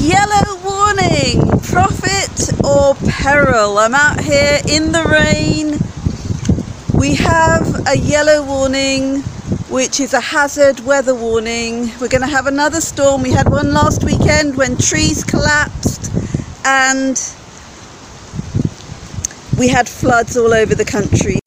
yellow 0.00 0.56
warning. 0.64 1.40
Profit 1.60 2.64
or 2.64 2.94
peril? 3.10 3.78
I'm 3.78 3.94
out 3.94 4.20
here 4.20 4.58
in 4.68 4.92
the 4.92 5.04
rain. 5.04 5.78
We 6.98 7.14
have 7.16 7.86
a 7.86 7.96
yellow 7.96 8.44
warning 8.44 9.22
which 9.68 10.00
is 10.00 10.14
a 10.14 10.20
hazard 10.20 10.80
weather 10.80 11.14
warning. 11.14 11.90
We're 12.00 12.08
going 12.08 12.22
to 12.22 12.26
have 12.26 12.46
another 12.46 12.80
storm. 12.80 13.22
We 13.22 13.30
had 13.30 13.48
one 13.48 13.72
last 13.72 14.02
weekend 14.02 14.56
when 14.56 14.76
trees 14.76 15.22
collapsed 15.22 16.10
and 16.64 17.16
we 19.56 19.68
had 19.68 19.88
floods 19.88 20.36
all 20.36 20.52
over 20.52 20.74
the 20.74 20.84
country 20.84 21.40